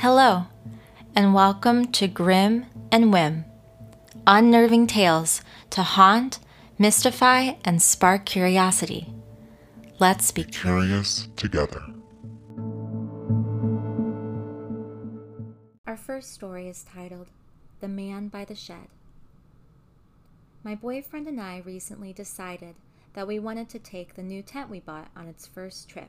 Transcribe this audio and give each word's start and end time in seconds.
Hello, 0.00 0.46
and 1.14 1.34
welcome 1.34 1.92
to 1.92 2.08
Grim 2.08 2.64
and 2.90 3.12
Whim 3.12 3.44
unnerving 4.26 4.86
tales 4.86 5.42
to 5.68 5.82
haunt, 5.82 6.38
mystify, 6.78 7.56
and 7.66 7.82
spark 7.82 8.24
curiosity. 8.24 9.12
Let's 9.98 10.32
be 10.32 10.44
Curious 10.44 11.28
together. 11.36 11.82
Our 15.86 15.98
first 15.98 16.32
story 16.32 16.66
is 16.66 16.82
titled 16.82 17.28
The 17.80 17.88
Man 17.88 18.28
by 18.28 18.46
the 18.46 18.54
Shed. 18.54 18.88
My 20.64 20.74
boyfriend 20.74 21.28
and 21.28 21.38
I 21.38 21.58
recently 21.58 22.14
decided 22.14 22.74
that 23.12 23.26
we 23.26 23.38
wanted 23.38 23.68
to 23.68 23.78
take 23.78 24.14
the 24.14 24.22
new 24.22 24.40
tent 24.40 24.70
we 24.70 24.80
bought 24.80 25.08
on 25.14 25.28
its 25.28 25.46
first 25.46 25.90
trip. 25.90 26.08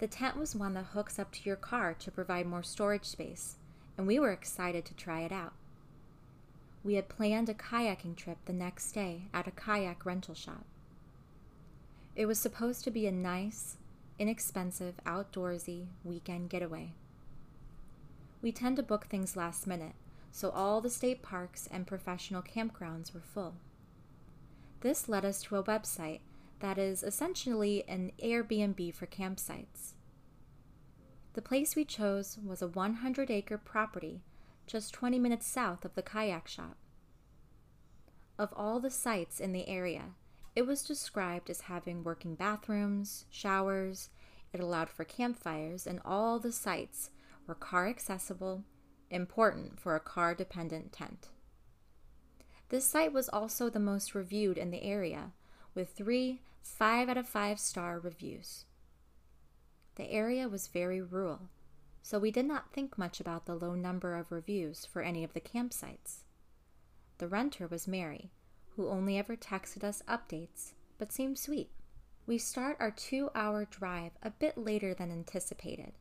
The 0.00 0.06
tent 0.06 0.38
was 0.38 0.56
one 0.56 0.72
that 0.74 0.86
hooks 0.86 1.18
up 1.18 1.30
to 1.32 1.42
your 1.44 1.56
car 1.56 1.92
to 1.92 2.10
provide 2.10 2.46
more 2.46 2.62
storage 2.62 3.04
space, 3.04 3.56
and 3.98 4.06
we 4.06 4.18
were 4.18 4.32
excited 4.32 4.86
to 4.86 4.94
try 4.94 5.20
it 5.20 5.30
out. 5.30 5.52
We 6.82 6.94
had 6.94 7.10
planned 7.10 7.50
a 7.50 7.54
kayaking 7.54 8.16
trip 8.16 8.38
the 8.46 8.54
next 8.54 8.92
day 8.92 9.24
at 9.34 9.46
a 9.46 9.50
kayak 9.50 10.06
rental 10.06 10.34
shop. 10.34 10.64
It 12.16 12.24
was 12.24 12.38
supposed 12.38 12.82
to 12.84 12.90
be 12.90 13.06
a 13.06 13.12
nice, 13.12 13.76
inexpensive, 14.18 14.94
outdoorsy 15.04 15.88
weekend 16.02 16.48
getaway. 16.48 16.94
We 18.40 18.52
tend 18.52 18.76
to 18.78 18.82
book 18.82 19.04
things 19.04 19.36
last 19.36 19.66
minute, 19.66 19.96
so 20.32 20.48
all 20.48 20.80
the 20.80 20.88
state 20.88 21.20
parks 21.20 21.68
and 21.70 21.86
professional 21.86 22.40
campgrounds 22.40 23.12
were 23.12 23.20
full. 23.20 23.56
This 24.80 25.10
led 25.10 25.26
us 25.26 25.42
to 25.42 25.56
a 25.56 25.62
website 25.62 26.20
that 26.60 26.78
is 26.78 27.02
essentially 27.02 27.84
an 27.88 28.12
Airbnb 28.22 28.94
for 28.94 29.06
campsites. 29.06 29.94
The 31.32 31.42
place 31.42 31.76
we 31.76 31.84
chose 31.84 32.38
was 32.44 32.62
a 32.62 32.68
100 32.68 33.30
acre 33.30 33.58
property 33.58 34.22
just 34.66 34.94
20 34.94 35.18
minutes 35.18 35.46
south 35.46 35.84
of 35.84 35.94
the 35.94 36.02
kayak 36.02 36.46
shop. 36.46 36.76
Of 38.38 38.54
all 38.56 38.78
the 38.78 38.90
sites 38.90 39.40
in 39.40 39.52
the 39.52 39.66
area, 39.66 40.14
it 40.54 40.62
was 40.62 40.84
described 40.84 41.50
as 41.50 41.62
having 41.62 42.04
working 42.04 42.36
bathrooms, 42.36 43.24
showers, 43.30 44.10
it 44.52 44.60
allowed 44.60 44.88
for 44.88 45.04
campfires, 45.04 45.86
and 45.86 46.00
all 46.04 46.38
the 46.38 46.52
sites 46.52 47.10
were 47.46 47.54
car 47.54 47.88
accessible, 47.88 48.64
important 49.10 49.80
for 49.80 49.96
a 49.96 50.00
car 50.00 50.34
dependent 50.34 50.92
tent. 50.92 51.28
This 52.68 52.86
site 52.86 53.12
was 53.12 53.28
also 53.28 53.68
the 53.68 53.80
most 53.80 54.14
reviewed 54.14 54.56
in 54.56 54.70
the 54.70 54.84
area, 54.84 55.32
with 55.74 55.90
three 55.90 56.42
5 56.62 57.08
out 57.08 57.16
of 57.16 57.28
5 57.28 57.58
star 57.58 57.98
reviews. 57.98 58.64
The 59.96 60.10
area 60.10 60.48
was 60.48 60.68
very 60.68 61.00
rural, 61.02 61.50
so 62.02 62.18
we 62.18 62.30
did 62.30 62.46
not 62.46 62.72
think 62.72 62.96
much 62.96 63.20
about 63.20 63.46
the 63.46 63.54
low 63.54 63.74
number 63.74 64.14
of 64.14 64.32
reviews 64.32 64.86
for 64.86 65.02
any 65.02 65.24
of 65.24 65.32
the 65.32 65.40
campsites. 65.40 66.24
The 67.18 67.28
renter 67.28 67.66
was 67.66 67.86
Mary, 67.86 68.30
who 68.76 68.88
only 68.88 69.18
ever 69.18 69.36
texted 69.36 69.84
us 69.84 70.02
updates, 70.08 70.72
but 70.96 71.12
seemed 71.12 71.38
sweet. 71.38 71.70
We 72.26 72.38
start 72.38 72.76
our 72.80 72.90
two 72.90 73.30
hour 73.34 73.64
drive 73.64 74.12
a 74.22 74.30
bit 74.30 74.56
later 74.56 74.94
than 74.94 75.10
anticipated, 75.10 75.92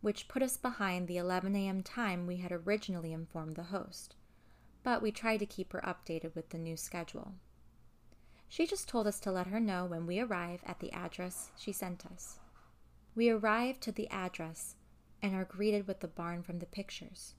which 0.00 0.28
put 0.28 0.42
us 0.42 0.56
behind 0.56 1.06
the 1.06 1.18
11 1.18 1.54
a.m. 1.54 1.82
time 1.82 2.26
we 2.26 2.36
had 2.38 2.52
originally 2.52 3.12
informed 3.12 3.56
the 3.56 3.64
host, 3.64 4.16
but 4.82 5.02
we 5.02 5.12
tried 5.12 5.38
to 5.38 5.46
keep 5.46 5.72
her 5.72 5.82
updated 5.82 6.34
with 6.34 6.48
the 6.50 6.58
new 6.58 6.76
schedule. 6.76 7.34
She 8.48 8.66
just 8.66 8.88
told 8.88 9.06
us 9.06 9.20
to 9.20 9.30
let 9.30 9.48
her 9.48 9.60
know 9.60 9.84
when 9.84 10.06
we 10.06 10.20
arrive 10.20 10.62
at 10.64 10.80
the 10.80 10.92
address 10.92 11.50
she 11.56 11.70
sent 11.70 12.06
us. 12.06 12.38
We 13.14 13.28
arrive 13.28 13.78
to 13.80 13.92
the 13.92 14.08
address 14.08 14.74
and 15.22 15.34
are 15.34 15.44
greeted 15.44 15.86
with 15.86 16.00
the 16.00 16.08
barn 16.08 16.42
from 16.42 16.58
the 16.58 16.66
pictures. 16.66 17.34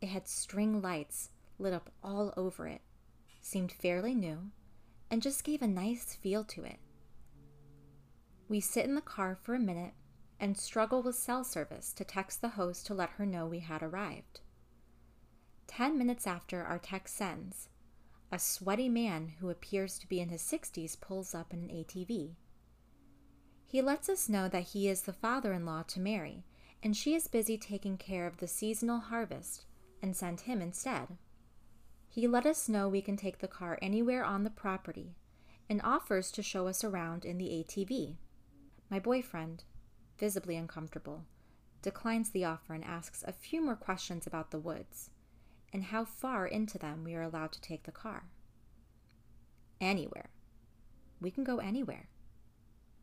It 0.00 0.08
had 0.08 0.26
string 0.26 0.82
lights 0.82 1.30
lit 1.58 1.72
up 1.72 1.90
all 2.02 2.32
over 2.36 2.66
it, 2.66 2.80
seemed 3.40 3.70
fairly 3.70 4.14
new, 4.14 4.50
and 5.10 5.22
just 5.22 5.44
gave 5.44 5.62
a 5.62 5.68
nice 5.68 6.14
feel 6.14 6.44
to 6.44 6.64
it. 6.64 6.78
We 8.48 8.60
sit 8.60 8.84
in 8.84 8.94
the 8.94 9.00
car 9.00 9.38
for 9.40 9.54
a 9.54 9.60
minute 9.60 9.94
and 10.40 10.56
struggle 10.56 11.02
with 11.02 11.16
cell 11.16 11.44
service 11.44 11.92
to 11.92 12.04
text 12.04 12.40
the 12.40 12.50
host 12.50 12.86
to 12.86 12.94
let 12.94 13.10
her 13.10 13.26
know 13.26 13.46
we 13.46 13.60
had 13.60 13.82
arrived. 13.82 14.40
Ten 15.66 15.96
minutes 15.96 16.26
after 16.26 16.64
our 16.64 16.78
text 16.78 17.16
sends, 17.16 17.68
a 18.32 18.38
sweaty 18.38 18.88
man 18.88 19.32
who 19.40 19.50
appears 19.50 19.98
to 19.98 20.08
be 20.08 20.20
in 20.20 20.28
his 20.28 20.42
60s 20.42 21.00
pulls 21.00 21.34
up 21.34 21.52
in 21.52 21.60
an 21.60 21.68
ATV. 21.68 22.34
He 23.66 23.82
lets 23.82 24.08
us 24.08 24.28
know 24.28 24.48
that 24.48 24.68
he 24.68 24.88
is 24.88 25.02
the 25.02 25.12
father 25.12 25.52
in 25.52 25.66
law 25.66 25.82
to 25.88 26.00
Mary, 26.00 26.44
and 26.82 26.96
she 26.96 27.14
is 27.14 27.28
busy 27.28 27.58
taking 27.58 27.96
care 27.96 28.26
of 28.26 28.38
the 28.38 28.46
seasonal 28.46 29.00
harvest 29.00 29.64
and 30.00 30.16
sent 30.16 30.42
him 30.42 30.62
instead. 30.62 31.08
He 32.08 32.26
let 32.26 32.46
us 32.46 32.68
know 32.68 32.88
we 32.88 33.02
can 33.02 33.16
take 33.16 33.38
the 33.38 33.48
car 33.48 33.78
anywhere 33.82 34.24
on 34.24 34.44
the 34.44 34.50
property 34.50 35.16
and 35.68 35.80
offers 35.82 36.30
to 36.32 36.42
show 36.42 36.66
us 36.66 36.82
around 36.82 37.24
in 37.24 37.38
the 37.38 37.48
ATV. 37.48 38.16
My 38.88 38.98
boyfriend, 38.98 39.64
visibly 40.18 40.56
uncomfortable, 40.56 41.24
declines 41.82 42.30
the 42.30 42.44
offer 42.44 42.74
and 42.74 42.84
asks 42.84 43.24
a 43.26 43.32
few 43.32 43.60
more 43.60 43.76
questions 43.76 44.26
about 44.26 44.50
the 44.50 44.58
woods 44.58 45.10
and 45.72 45.84
how 45.84 46.04
far 46.04 46.46
into 46.46 46.78
them 46.78 47.04
we 47.04 47.14
are 47.14 47.22
allowed 47.22 47.52
to 47.52 47.60
take 47.60 47.84
the 47.84 47.92
car. 47.92 48.24
Anywhere. 49.80 50.30
We 51.20 51.30
can 51.30 51.44
go 51.44 51.58
anywhere. 51.58 52.08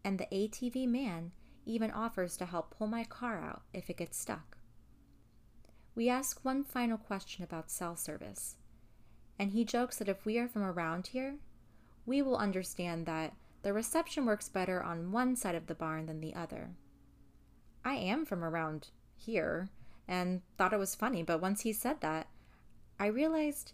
And 0.03 0.19
the 0.19 0.27
ATV 0.31 0.87
man 0.87 1.31
even 1.65 1.91
offers 1.91 2.37
to 2.37 2.45
help 2.45 2.71
pull 2.71 2.87
my 2.87 3.03
car 3.03 3.39
out 3.39 3.63
if 3.73 3.89
it 3.89 3.97
gets 3.97 4.17
stuck. 4.17 4.57
We 5.95 6.09
ask 6.09 6.43
one 6.43 6.63
final 6.63 6.97
question 6.97 7.43
about 7.43 7.71
cell 7.71 7.95
service, 7.95 8.55
and 9.39 9.51
he 9.51 9.65
jokes 9.65 9.97
that 9.97 10.07
if 10.09 10.25
we 10.25 10.37
are 10.37 10.47
from 10.47 10.63
around 10.63 11.07
here, 11.07 11.35
we 12.05 12.21
will 12.21 12.37
understand 12.37 13.05
that 13.05 13.33
the 13.63 13.73
reception 13.73 14.25
works 14.25 14.47
better 14.47 14.81
on 14.81 15.11
one 15.11 15.35
side 15.35 15.55
of 15.55 15.67
the 15.67 15.75
barn 15.75 16.05
than 16.05 16.21
the 16.21 16.35
other. 16.35 16.75
I 17.83 17.95
am 17.95 18.25
from 18.25 18.43
around 18.43 18.89
here 19.17 19.69
and 20.07 20.41
thought 20.57 20.73
it 20.73 20.79
was 20.79 20.95
funny, 20.95 21.23
but 21.23 21.41
once 21.41 21.61
he 21.61 21.73
said 21.73 22.01
that, 22.01 22.27
I 22.99 23.07
realized 23.07 23.73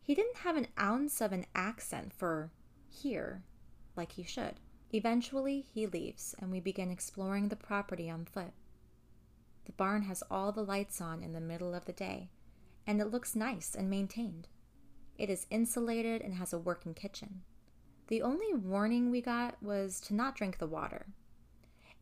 he 0.00 0.14
didn't 0.14 0.38
have 0.38 0.56
an 0.56 0.68
ounce 0.78 1.20
of 1.20 1.32
an 1.32 1.46
accent 1.54 2.12
for 2.12 2.50
here 2.88 3.42
like 3.96 4.12
he 4.12 4.22
should. 4.22 4.54
Eventually, 4.92 5.64
he 5.72 5.86
leaves, 5.86 6.34
and 6.38 6.50
we 6.50 6.60
begin 6.60 6.90
exploring 6.90 7.48
the 7.48 7.56
property 7.56 8.10
on 8.10 8.26
foot. 8.26 8.52
The 9.64 9.72
barn 9.72 10.02
has 10.02 10.22
all 10.30 10.52
the 10.52 10.64
lights 10.64 11.00
on 11.00 11.22
in 11.22 11.32
the 11.32 11.40
middle 11.40 11.74
of 11.74 11.86
the 11.86 11.92
day, 11.92 12.30
and 12.86 13.00
it 13.00 13.10
looks 13.10 13.34
nice 13.34 13.74
and 13.74 13.88
maintained. 13.88 14.48
It 15.16 15.30
is 15.30 15.46
insulated 15.50 16.20
and 16.20 16.34
has 16.34 16.52
a 16.52 16.58
working 16.58 16.94
kitchen. 16.94 17.42
The 18.08 18.22
only 18.22 18.52
warning 18.52 19.10
we 19.10 19.22
got 19.22 19.62
was 19.62 20.00
to 20.02 20.14
not 20.14 20.36
drink 20.36 20.58
the 20.58 20.66
water. 20.66 21.06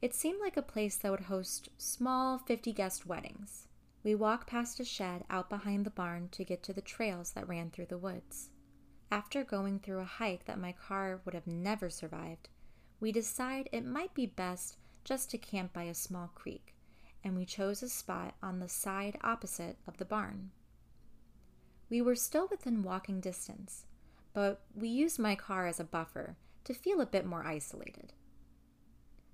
It 0.01 0.15
seemed 0.15 0.41
like 0.41 0.57
a 0.57 0.63
place 0.63 0.97
that 0.97 1.11
would 1.11 1.21
host 1.21 1.69
small 1.77 2.39
50 2.39 2.73
guest 2.73 3.07
weddings. 3.07 3.69
We 4.03 4.15
walk 4.15 4.47
past 4.47 4.81
a 4.81 4.85
shed 4.85 5.25
out 5.29 5.51
behind 5.51 5.85
the 5.85 5.91
barn 5.91 6.31
to 6.31 6.45
get 6.45 6.63
to 6.63 6.73
the 6.73 6.81
trails 6.81 7.33
that 7.33 7.47
ran 7.47 7.71
through 7.71 7.87
the 7.87 7.99
woods. 7.99 8.49
After 9.11 9.45
going 9.45 9.81
through 9.81 9.99
a 10.01 10.05
hike 10.05 10.47
that 10.47 10.59
my 10.59 10.73
car 10.73 11.21
would 11.25 11.35
have 11.35 11.47
never 11.47 11.91
survived, 11.91 12.49
we 12.99 13.13
decide 13.13 13.69
it 13.73 13.85
might 13.85 14.15
be 14.15 14.27
best 14.27 14.79
just 15.05 15.31
to 15.31 15.39
camp 15.39 15.73
by 15.73 15.83
a 15.83 15.95
small 15.95 16.29
creek, 16.29 16.75
and 17.23 17.37
we 17.37 17.45
chose 17.45 17.83
a 17.83 17.89
spot 17.89 18.37
on 18.43 18.59
the 18.59 18.69
side 18.69 19.19
opposite 19.23 19.77
of 19.87 19.99
the 19.99 20.05
barn. 20.05 20.51
We 21.91 22.01
were 22.01 22.15
still 22.15 22.49
within 22.49 22.83
walking 22.83 23.21
distance, 23.21 23.85
but 24.33 24.63
we 24.75 24.89
used 24.89 25.19
my 25.19 25.35
car 25.35 25.67
as 25.67 25.81
a 25.81 25.85
buffer 25.85 26.37
to 26.65 26.73
feel 26.73 27.01
a 27.01 27.07
bit 27.07 27.27
more 27.27 27.45
isolated. 27.45 28.13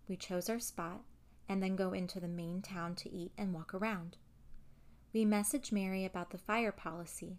We 0.09 0.17
chose 0.17 0.49
our 0.49 0.61
spot 0.61 1.03
and 1.49 1.63
then 1.63 1.77
go 1.77 1.93
into 1.93 2.19
the 2.19 2.29
main 2.29 2.63
town 2.63 2.95
to 2.97 3.13
eat 3.13 3.33
and 3.37 3.53
walk 3.53 3.75
around. 3.75 4.17
We 5.13 5.25
message 5.25 5.73
Mary 5.73 6.05
about 6.05 6.31
the 6.31 6.39
fire 6.39 6.73
policy, 6.73 7.39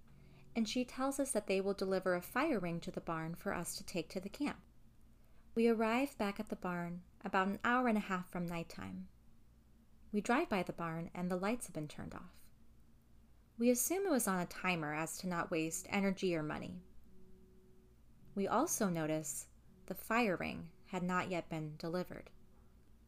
and 0.56 0.68
she 0.68 0.86
tells 0.86 1.20
us 1.20 1.32
that 1.32 1.48
they 1.48 1.62
will 1.62 1.74
deliver 1.74 2.16
a 2.16 2.22
fire 2.22 2.60
ring 2.60 2.80
to 2.82 2.92
the 2.92 3.02
barn 3.02 3.36
for 3.36 3.54
us 3.54 3.76
to 3.76 3.86
take 3.86 4.10
to 4.10 4.20
the 4.20 4.30
camp. 4.30 4.58
We 5.54 5.68
arrive 5.68 6.18
back 6.18 6.40
at 6.40 6.50
the 6.50 6.56
barn 6.56 7.02
about 7.26 7.48
an 7.48 7.60
hour 7.64 7.88
and 7.88 7.98
a 7.98 8.02
half 8.02 8.30
from 8.30 8.46
nighttime. 8.46 9.08
We 10.12 10.22
drive 10.22 10.50
by 10.50 10.64
the 10.64 10.74
barn 10.74 11.10
and 11.14 11.30
the 11.30 11.36
lights 11.36 11.68
have 11.68 11.74
been 11.74 11.88
turned 11.88 12.14
off. 12.14 12.38
We 13.60 13.70
assume 13.72 14.06
it 14.06 14.12
was 14.12 14.28
on 14.28 14.40
a 14.40 14.46
timer 14.46 14.94
as 14.94 15.18
to 15.20 15.28
not 15.28 15.50
waste 15.50 15.88
energy 15.90 16.36
or 16.36 16.44
money. 16.44 16.82
We 18.36 18.48
also 18.48 18.88
notice 18.88 19.48
the 19.88 19.96
fire 19.96 20.36
ring 20.36 20.70
had 20.86 21.02
not 21.02 21.32
yet 21.32 21.50
been 21.50 21.74
delivered. 21.78 22.30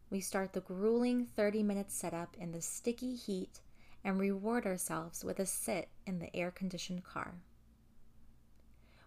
We 0.10 0.22
start 0.22 0.54
the 0.54 0.62
grueling 0.62 1.28
30 1.28 1.62
minute 1.62 1.92
setup 1.92 2.36
in 2.38 2.52
the 2.52 2.62
sticky 2.62 3.16
heat 3.16 3.62
and 4.04 4.20
reward 4.20 4.66
ourselves 4.66 5.24
with 5.24 5.40
a 5.40 5.46
sit 5.46 5.90
in 6.06 6.20
the 6.20 6.36
air 6.36 6.52
conditioned 6.52 7.04
car. 7.04 7.36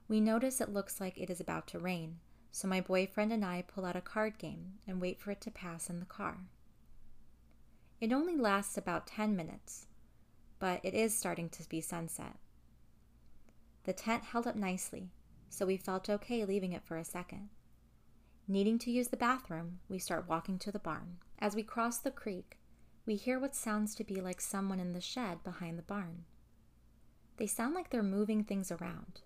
We 0.09 0.21
notice 0.21 0.61
it 0.61 0.73
looks 0.73 1.01
like 1.01 1.17
it 1.19 1.31
is 1.31 1.41
about 1.41 1.67
to 1.69 1.79
rain, 1.79 2.19
so 2.51 2.69
my 2.69 2.81
boyfriend 2.81 3.33
and 3.33 3.45
I 3.45 3.63
pull 3.63 3.87
out 3.87 3.97
a 3.97 4.01
card 4.01 4.39
game 4.39 4.75
and 4.87 5.01
wait 5.01 5.19
for 5.21 5.31
it 5.31 5.41
to 5.43 5.51
pass 5.51 5.89
in 5.89 6.01
the 6.01 6.07
car. 6.07 6.39
It 8.01 8.13
only 8.13 8.37
lasts 8.37 8.77
about 8.77 9.07
10 9.07 9.37
minutes, 9.37 9.87
but 10.59 10.81
it 10.83 10.93
is 10.93 11.17
starting 11.17 11.49
to 11.51 11.69
be 11.69 11.81
sunset. 11.81 12.37
The 13.85 13.93
tent 13.93 14.25
held 14.25 14.47
up 14.47 14.57
nicely, 14.57 15.11
so 15.49 15.67
we 15.67 15.77
felt 15.77 16.11
okay 16.11 16.45
leaving 16.45 16.73
it 16.73 16.85
for 16.85 16.97
a 16.97 17.05
second. 17.05 17.49
Needing 18.49 18.79
to 18.81 18.91
use 18.91 19.09
the 19.09 19.17
bathroom, 19.17 19.79
we 19.89 19.99
start 19.99 20.29
walking 20.29 20.59
to 20.59 20.73
the 20.73 20.79
barn. 20.79 21.19
As 21.39 21.55
we 21.55 21.63
cross 21.63 21.99
the 21.99 22.11
creek, 22.11 22.59
we 23.05 23.17
hear 23.17 23.39
what 23.39 23.55
sounds 23.55 23.95
to 23.97 24.05
be 24.05 24.21
like 24.21 24.41
someone 24.41 24.79
in 24.79 24.93
the 24.93 25.01
shed 25.01 25.43
behind 25.43 25.77
the 25.79 25.83
barn. 25.83 26.25
They 27.37 27.47
sound 27.47 27.75
like 27.75 27.91
they're 27.91 28.03
moving 28.03 28.45
things 28.45 28.71
around. 28.71 29.23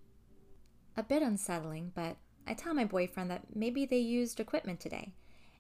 A 0.97 1.03
bit 1.03 1.23
unsettling, 1.23 1.93
but 1.95 2.17
I 2.47 2.55
tell 2.55 2.73
my 2.73 2.85
boyfriend 2.85 3.31
that 3.31 3.55
maybe 3.55 3.85
they 3.85 3.99
used 3.99 4.41
equipment 4.41 4.81
today, 4.81 5.13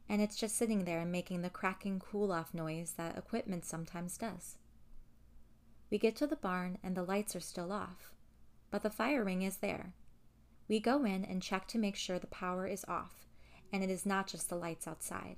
and 0.08 0.22
it's 0.22 0.36
just 0.36 0.56
sitting 0.56 0.84
there 0.84 1.00
and 1.00 1.12
making 1.12 1.42
the 1.42 1.50
cracking 1.50 1.98
cool 1.98 2.32
off 2.32 2.54
noise 2.54 2.94
that 2.96 3.18
equipment 3.18 3.66
sometimes 3.66 4.16
does. 4.16 4.56
We 5.90 5.98
get 5.98 6.16
to 6.16 6.26
the 6.26 6.36
barn 6.36 6.78
and 6.82 6.96
the 6.96 7.02
lights 7.02 7.36
are 7.36 7.40
still 7.40 7.70
off, 7.70 8.14
but 8.70 8.82
the 8.82 8.90
fire 8.90 9.24
ring 9.24 9.42
is 9.42 9.58
there. 9.58 9.92
We 10.68 10.80
go 10.80 11.04
in 11.04 11.24
and 11.24 11.42
check 11.42 11.68
to 11.68 11.78
make 11.78 11.96
sure 11.96 12.18
the 12.18 12.26
power 12.28 12.66
is 12.66 12.84
off, 12.88 13.26
and 13.72 13.84
it 13.84 13.90
is 13.90 14.06
not 14.06 14.26
just 14.26 14.48
the 14.48 14.56
lights 14.56 14.88
outside. 14.88 15.36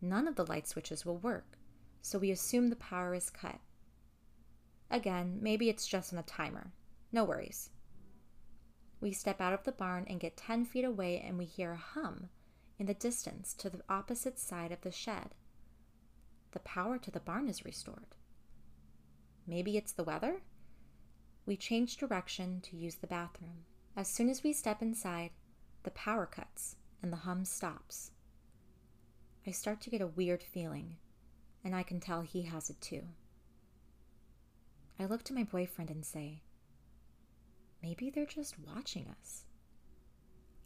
None 0.00 0.28
of 0.28 0.36
the 0.36 0.46
light 0.46 0.66
switches 0.66 1.04
will 1.04 1.18
work, 1.18 1.58
so 2.02 2.18
we 2.18 2.30
assume 2.30 2.68
the 2.68 2.76
power 2.76 3.14
is 3.14 3.30
cut. 3.30 3.58
Again, 4.90 5.38
maybe 5.40 5.68
it's 5.68 5.86
just 5.86 6.12
on 6.12 6.18
a 6.18 6.22
timer. 6.22 6.72
No 7.12 7.24
worries. 7.24 7.70
We 9.00 9.12
step 9.12 9.40
out 9.40 9.52
of 9.52 9.64
the 9.64 9.72
barn 9.72 10.06
and 10.08 10.20
get 10.20 10.36
10 10.36 10.64
feet 10.64 10.84
away, 10.84 11.20
and 11.20 11.38
we 11.38 11.44
hear 11.44 11.72
a 11.72 11.76
hum 11.76 12.28
in 12.78 12.86
the 12.86 12.94
distance 12.94 13.54
to 13.54 13.70
the 13.70 13.82
opposite 13.88 14.38
side 14.38 14.72
of 14.72 14.80
the 14.82 14.92
shed. 14.92 15.34
The 16.52 16.60
power 16.60 16.98
to 16.98 17.10
the 17.10 17.20
barn 17.20 17.48
is 17.48 17.64
restored. 17.64 18.14
Maybe 19.46 19.76
it's 19.76 19.92
the 19.92 20.04
weather? 20.04 20.42
We 21.44 21.56
change 21.56 21.96
direction 21.96 22.60
to 22.62 22.76
use 22.76 22.96
the 22.96 23.06
bathroom. 23.06 23.64
As 23.96 24.08
soon 24.08 24.28
as 24.28 24.42
we 24.42 24.52
step 24.52 24.82
inside, 24.82 25.30
the 25.84 25.90
power 25.92 26.26
cuts 26.26 26.76
and 27.02 27.12
the 27.12 27.18
hum 27.18 27.44
stops. 27.44 28.10
I 29.46 29.52
start 29.52 29.80
to 29.82 29.90
get 29.90 30.00
a 30.00 30.08
weird 30.08 30.42
feeling, 30.42 30.96
and 31.62 31.74
I 31.74 31.84
can 31.84 32.00
tell 32.00 32.22
he 32.22 32.42
has 32.42 32.68
it 32.68 32.80
too. 32.80 33.02
I 34.98 35.04
look 35.04 35.22
to 35.24 35.34
my 35.34 35.44
boyfriend 35.44 35.88
and 35.88 36.04
say, 36.04 36.42
Maybe 37.80 38.10
they're 38.10 38.26
just 38.26 38.56
watching 38.58 39.06
us. 39.20 39.44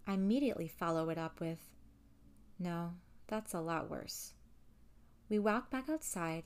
I 0.06 0.14
immediately 0.14 0.66
follow 0.66 1.10
it 1.10 1.18
up 1.18 1.40
with, 1.40 1.58
No, 2.58 2.94
that's 3.26 3.52
a 3.52 3.60
lot 3.60 3.90
worse. 3.90 4.32
We 5.28 5.38
walk 5.38 5.70
back 5.70 5.90
outside, 5.90 6.44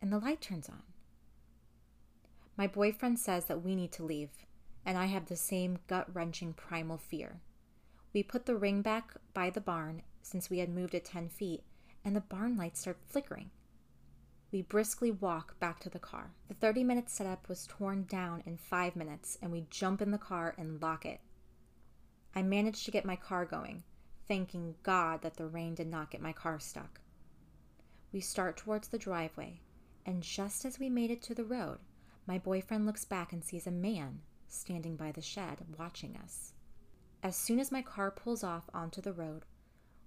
and 0.00 0.10
the 0.10 0.18
light 0.18 0.40
turns 0.40 0.70
on. 0.70 0.82
My 2.56 2.66
boyfriend 2.66 3.18
says 3.18 3.44
that 3.46 3.62
we 3.62 3.74
need 3.76 3.92
to 3.92 4.02
leave, 4.02 4.30
and 4.86 4.96
I 4.96 5.06
have 5.06 5.26
the 5.26 5.36
same 5.36 5.80
gut 5.88 6.08
wrenching 6.14 6.54
primal 6.54 6.96
fear. 6.96 7.42
We 8.14 8.22
put 8.22 8.46
the 8.46 8.56
ring 8.56 8.80
back 8.80 9.12
by 9.34 9.50
the 9.50 9.60
barn 9.60 10.00
since 10.26 10.50
we 10.50 10.58
had 10.58 10.68
moved 10.68 10.92
it 10.92 11.04
10 11.04 11.28
feet, 11.28 11.62
and 12.04 12.16
the 12.16 12.20
barn 12.20 12.56
lights 12.56 12.80
start 12.80 12.98
flickering. 13.06 13.48
We 14.50 14.62
briskly 14.62 15.12
walk 15.12 15.58
back 15.60 15.78
to 15.80 15.88
the 15.88 16.00
car. 16.00 16.32
The 16.48 16.54
30 16.54 16.82
minute 16.82 17.08
setup 17.08 17.48
was 17.48 17.68
torn 17.68 18.06
down 18.08 18.42
in 18.44 18.56
five 18.56 18.96
minutes, 18.96 19.38
and 19.40 19.52
we 19.52 19.68
jump 19.70 20.02
in 20.02 20.10
the 20.10 20.18
car 20.18 20.52
and 20.58 20.82
lock 20.82 21.06
it. 21.06 21.20
I 22.34 22.42
managed 22.42 22.84
to 22.86 22.90
get 22.90 23.04
my 23.04 23.14
car 23.14 23.44
going, 23.44 23.84
thanking 24.26 24.74
God 24.82 25.22
that 25.22 25.36
the 25.36 25.46
rain 25.46 25.76
did 25.76 25.86
not 25.86 26.10
get 26.10 26.20
my 26.20 26.32
car 26.32 26.58
stuck. 26.58 27.00
We 28.12 28.20
start 28.20 28.56
towards 28.56 28.88
the 28.88 28.98
driveway, 28.98 29.60
and 30.04 30.24
just 30.24 30.64
as 30.64 30.80
we 30.80 30.90
made 30.90 31.12
it 31.12 31.22
to 31.22 31.34
the 31.36 31.44
road, 31.44 31.78
my 32.26 32.38
boyfriend 32.38 32.84
looks 32.84 33.04
back 33.04 33.32
and 33.32 33.44
sees 33.44 33.68
a 33.68 33.70
man 33.70 34.22
standing 34.48 34.96
by 34.96 35.12
the 35.12 35.22
shed 35.22 35.58
watching 35.78 36.16
us. 36.16 36.52
As 37.22 37.36
soon 37.36 37.60
as 37.60 37.70
my 37.70 37.82
car 37.82 38.10
pulls 38.10 38.42
off 38.42 38.68
onto 38.74 39.00
the 39.00 39.12
road, 39.12 39.44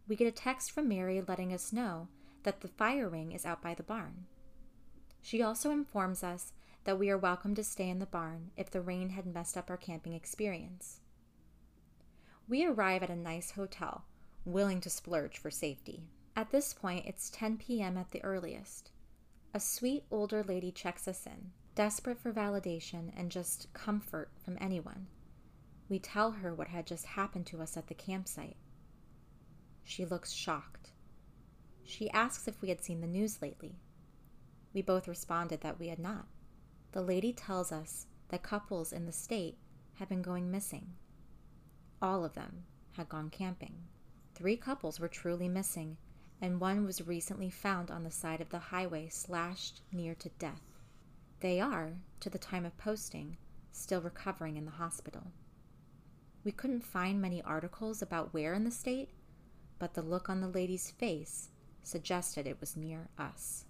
we 0.10 0.16
get 0.16 0.28
a 0.28 0.32
text 0.32 0.72
from 0.72 0.90
Mary 0.90 1.22
letting 1.26 1.54
us 1.54 1.72
know 1.72 2.08
that 2.42 2.62
the 2.62 2.68
fire 2.68 3.08
ring 3.08 3.32
is 3.32 3.46
out 3.46 3.62
by 3.62 3.76
the 3.76 3.84
barn. 3.84 4.26
She 5.22 5.44
also 5.44 5.70
informs 5.70 6.24
us 6.24 6.52
that 6.86 6.98
we 6.98 7.12
are 7.12 7.18
welcome 7.18 7.54
to 7.54 7.64
stay 7.64 7.88
in 7.88 8.00
the 8.00 8.08
barn 8.08 8.50
if 8.58 8.72
the 8.72 8.82
rain 8.82 9.10
had 9.10 9.28
messed 9.28 9.56
up 9.56 9.70
our 9.70 9.78
camping 9.78 10.14
experience. 10.14 11.02
We 12.48 12.66
arrive 12.66 13.04
at 13.04 13.12
a 13.12 13.16
nice 13.16 13.52
hotel, 13.52 14.06
willing 14.46 14.82
to 14.82 14.90
splurge 14.90 15.38
for 15.38 15.52
safety. 15.52 16.08
At 16.36 16.50
this 16.50 16.74
point, 16.74 17.06
it's 17.06 17.30
10 17.30 17.58
p.m. 17.58 17.96
at 17.96 18.10
the 18.10 18.24
earliest. 18.24 18.90
A 19.54 19.60
sweet 19.60 20.06
older 20.10 20.44
lady 20.44 20.72
checks 20.72 21.08
us 21.08 21.28
in, 21.28 21.52
desperate 21.76 22.18
for 22.18 22.34
validation 22.34 23.12
and 23.16 23.30
just 23.30 23.72
comfort 23.74 24.32
from 24.44 24.58
anyone. 24.60 25.06
We 25.88 26.00
tell 26.00 26.32
her 26.32 26.56
what 26.56 26.70
had 26.70 26.88
just 26.88 27.06
happened 27.06 27.46
to 27.48 27.62
us 27.62 27.78
at 27.78 27.88
the 27.88 27.94
campsite. 27.94 28.58
She 29.90 30.06
looks 30.06 30.32
shocked. 30.32 30.92
She 31.84 32.12
asks 32.12 32.48
if 32.48 32.62
we 32.62 32.70
had 32.70 32.84
seen 32.84 33.02
the 33.02 33.08
news 33.08 33.42
lately. 33.42 33.80
We 34.72 34.84
both 34.84 35.08
responded 35.08 35.62
that 35.62 35.80
we 35.80 35.88
had 35.88 35.98
not. 35.98 36.28
The 36.92 37.02
lady 37.02 37.34
tells 37.34 37.72
us 37.72 38.06
that 38.28 38.44
couples 38.44 38.94
in 38.94 39.08
the 39.08 39.12
state 39.12 39.58
had 39.96 40.08
been 40.08 40.22
going 40.22 40.52
missing. 40.52 40.94
All 42.04 42.24
of 42.24 42.36
them 42.36 42.66
had 42.92 43.10
gone 43.10 43.32
camping. 43.32 43.88
Three 44.36 44.56
couples 44.56 45.00
were 45.00 45.08
truly 45.08 45.50
missing, 45.50 45.98
and 46.40 46.62
one 46.62 46.86
was 46.86 47.08
recently 47.08 47.50
found 47.50 47.90
on 47.90 48.04
the 48.04 48.12
side 48.12 48.42
of 48.42 48.50
the 48.50 48.60
highway, 48.60 49.10
slashed 49.10 49.82
near 49.92 50.14
to 50.14 50.30
death. 50.38 50.62
They 51.40 51.60
are, 51.60 51.94
to 52.20 52.30
the 52.30 52.38
time 52.38 52.64
of 52.64 52.78
posting, 52.78 53.38
still 53.72 54.02
recovering 54.02 54.56
in 54.56 54.66
the 54.66 54.72
hospital. 54.72 55.32
We 56.44 56.52
couldn't 56.52 56.84
find 56.84 57.20
many 57.20 57.42
articles 57.42 58.04
about 58.04 58.36
where 58.36 58.54
in 58.54 58.66
the 58.66 58.72
state, 58.72 59.10
but 59.80 59.94
the 59.94 60.02
look 60.02 60.30
on 60.30 60.42
the 60.42 60.48
lady's 60.48 60.92
face 60.92 61.50
suggested 61.84 62.46
it 62.46 62.60
was 62.60 62.78
near 62.78 63.10
us. 63.18 63.66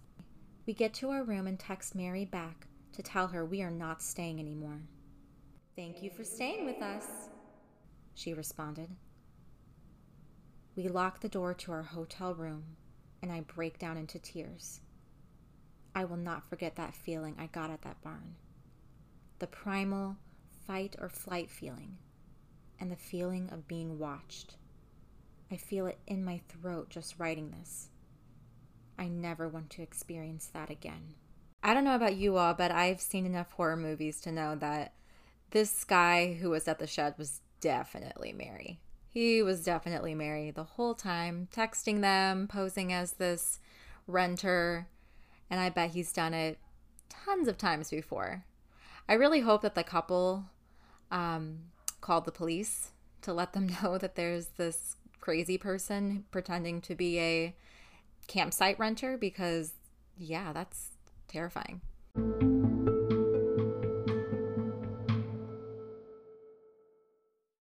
We 0.65 0.73
get 0.73 0.93
to 0.95 1.09
our 1.11 1.23
room 1.23 1.47
and 1.47 1.57
text 1.57 1.95
Mary 1.95 2.25
back 2.25 2.67
to 2.93 3.01
tell 3.01 3.27
her 3.27 3.45
we 3.45 3.61
are 3.61 3.71
not 3.71 4.01
staying 4.01 4.39
anymore. 4.39 4.81
Thank 5.75 6.03
you 6.03 6.09
for 6.09 6.23
staying 6.23 6.65
with 6.65 6.81
us, 6.81 7.05
she 8.15 8.33
responded. 8.33 8.89
We 10.75 10.87
lock 10.87 11.21
the 11.21 11.29
door 11.29 11.53
to 11.53 11.71
our 11.71 11.83
hotel 11.83 12.33
room, 12.33 12.63
and 13.21 13.31
I 13.31 13.41
break 13.41 13.79
down 13.79 13.97
into 13.97 14.19
tears. 14.19 14.81
I 15.95 16.05
will 16.05 16.17
not 16.17 16.49
forget 16.49 16.75
that 16.75 16.95
feeling 16.95 17.35
I 17.39 17.47
got 17.47 17.69
at 17.69 17.81
that 17.83 18.01
barn. 18.01 18.35
The 19.39 19.47
primal 19.47 20.17
fight 20.67 20.95
or 20.99 21.09
flight 21.09 21.49
feeling, 21.49 21.97
and 22.79 22.91
the 22.91 22.95
feeling 22.95 23.49
of 23.49 23.67
being 23.67 23.97
watched. 23.97 24.55
I 25.51 25.57
feel 25.57 25.87
it 25.87 25.99
in 26.07 26.23
my 26.23 26.41
throat 26.49 26.89
just 26.89 27.19
writing 27.19 27.51
this. 27.51 27.89
I 28.97 29.07
never 29.07 29.47
want 29.47 29.69
to 29.71 29.81
experience 29.81 30.47
that 30.53 30.69
again. 30.69 31.15
I 31.63 31.73
don't 31.73 31.83
know 31.83 31.95
about 31.95 32.15
you 32.15 32.37
all, 32.37 32.53
but 32.53 32.71
I've 32.71 33.01
seen 33.01 33.25
enough 33.25 33.51
horror 33.51 33.77
movies 33.77 34.21
to 34.21 34.31
know 34.31 34.55
that 34.55 34.93
this 35.51 35.83
guy 35.83 36.33
who 36.33 36.51
was 36.51 36.67
at 36.67 36.79
the 36.79 36.87
shed 36.87 37.15
was 37.17 37.41
definitely 37.61 38.33
Mary. 38.33 38.79
He 39.09 39.41
was 39.41 39.63
definitely 39.63 40.13
Mary 40.13 40.51
the 40.51 40.63
whole 40.63 40.93
time, 40.93 41.47
texting 41.53 42.01
them, 42.01 42.47
posing 42.47 42.93
as 42.93 43.13
this 43.13 43.59
renter, 44.07 44.87
and 45.49 45.59
I 45.59 45.69
bet 45.69 45.91
he's 45.91 46.13
done 46.13 46.33
it 46.33 46.59
tons 47.09 47.47
of 47.47 47.57
times 47.57 47.89
before. 47.89 48.45
I 49.07 49.13
really 49.13 49.39
hope 49.39 49.63
that 49.63 49.75
the 49.75 49.83
couple 49.83 50.45
um, 51.09 51.59
called 52.01 52.25
the 52.25 52.31
police 52.31 52.91
to 53.21 53.33
let 53.33 53.53
them 53.53 53.69
know 53.83 53.97
that 53.97 54.15
there's 54.15 54.47
this 54.57 54.95
crazy 55.29 55.59
person 55.59 56.25
pretending 56.31 56.81
to 56.81 56.95
be 56.95 57.19
a 57.19 57.55
campsite 58.25 58.79
renter 58.79 59.15
because, 59.15 59.73
yeah, 60.17 60.51
that's 60.51 60.89
terrifying. 61.27 61.81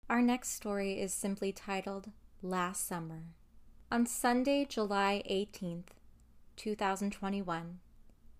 Our 0.07 0.21
next 0.21 0.51
story 0.51 1.01
is 1.01 1.11
simply 1.11 1.51
titled 1.51 2.11
Last 2.43 2.87
Summer. 2.87 3.23
On 3.91 4.05
Sunday, 4.05 4.65
July 4.69 5.23
18th, 5.27 5.87
2021, 6.57 7.79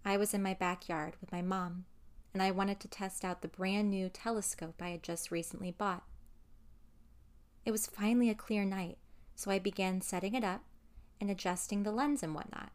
I 0.05 0.17
was 0.17 0.35
in 0.35 0.43
my 0.43 0.53
backyard 0.53 1.15
with 1.19 1.31
my 1.31 1.41
mom, 1.41 1.85
and 2.31 2.43
I 2.43 2.51
wanted 2.51 2.79
to 2.81 2.87
test 2.87 3.25
out 3.25 3.41
the 3.41 3.47
brand 3.47 3.89
new 3.89 4.07
telescope 4.07 4.75
I 4.79 4.89
had 4.89 5.01
just 5.01 5.31
recently 5.31 5.71
bought. 5.71 6.03
It 7.65 7.71
was 7.71 7.87
finally 7.87 8.29
a 8.29 8.35
clear 8.35 8.63
night, 8.63 8.99
so 9.35 9.51
I 9.51 9.59
began 9.59 10.01
setting 10.01 10.33
it 10.33 10.43
up 10.43 10.63
and 11.19 11.29
adjusting 11.29 11.83
the 11.83 11.91
lens 11.91 12.23
and 12.23 12.33
whatnot. 12.33 12.71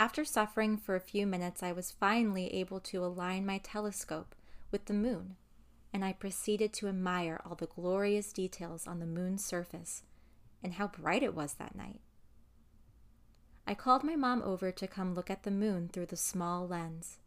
After 0.00 0.24
suffering 0.24 0.76
for 0.76 0.94
a 0.94 1.00
few 1.00 1.26
minutes, 1.26 1.62
I 1.62 1.72
was 1.72 1.90
finally 1.90 2.54
able 2.54 2.78
to 2.80 3.04
align 3.04 3.44
my 3.44 3.58
telescope 3.58 4.34
with 4.70 4.84
the 4.84 4.94
moon, 4.94 5.36
and 5.92 6.04
I 6.04 6.12
proceeded 6.12 6.72
to 6.74 6.88
admire 6.88 7.40
all 7.44 7.56
the 7.56 7.66
glorious 7.66 8.32
details 8.32 8.86
on 8.86 9.00
the 9.00 9.06
moon's 9.06 9.44
surface 9.44 10.04
and 10.62 10.74
how 10.74 10.86
bright 10.86 11.22
it 11.22 11.34
was 11.34 11.54
that 11.54 11.74
night. 11.74 12.00
I 13.66 13.74
called 13.74 14.04
my 14.04 14.16
mom 14.16 14.42
over 14.42 14.70
to 14.70 14.86
come 14.86 15.14
look 15.14 15.30
at 15.30 15.42
the 15.42 15.50
moon 15.50 15.88
through 15.88 16.06
the 16.06 16.16
small 16.16 16.66
lens. 16.66 17.18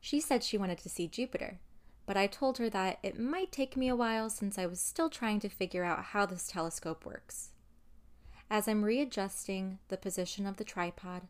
She 0.00 0.20
said 0.20 0.42
she 0.42 0.58
wanted 0.58 0.78
to 0.78 0.88
see 0.88 1.08
Jupiter, 1.08 1.58
but 2.06 2.16
I 2.16 2.26
told 2.26 2.58
her 2.58 2.68
that 2.70 2.98
it 3.02 3.18
might 3.18 3.50
take 3.50 3.76
me 3.76 3.88
a 3.88 3.96
while 3.96 4.28
since 4.28 4.58
I 4.58 4.66
was 4.66 4.80
still 4.80 5.08
trying 5.08 5.40
to 5.40 5.48
figure 5.48 5.84
out 5.84 6.04
how 6.06 6.26
this 6.26 6.46
telescope 6.46 7.06
works. 7.06 7.50
As 8.50 8.68
I'm 8.68 8.84
readjusting 8.84 9.78
the 9.88 9.96
position 9.96 10.46
of 10.46 10.56
the 10.56 10.64
tripod, 10.64 11.22